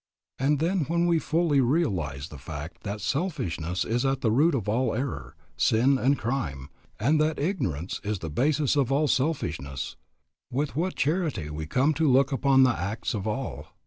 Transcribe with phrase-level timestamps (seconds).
[0.39, 4.67] And then when we fully realize the fact that selfishness is at the root of
[4.67, 9.97] all error, sin, and crime, and that ignorance is the basis of all selfishness,
[10.51, 13.67] with what charity we come to look upon the acts of all.